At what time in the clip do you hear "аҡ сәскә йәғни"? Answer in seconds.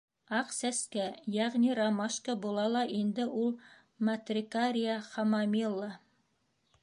0.35-1.75